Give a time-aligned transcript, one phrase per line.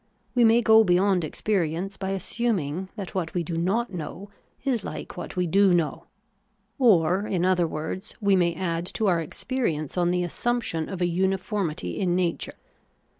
[0.33, 4.31] We may go beyond experience by assuming that what we do not know
[4.63, 6.05] is hke what we do know;
[6.79, 11.07] or, in other words, we may add to our experience on the assumption of a
[11.07, 12.57] uniformity in nature.